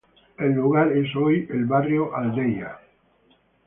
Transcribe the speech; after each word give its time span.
El 0.39 0.53
lugar 0.53 0.91
es 0.93 1.15
hoy 1.15 1.47
el 1.51 1.65
barrio 1.65 2.15
Aldeia. 2.15 2.79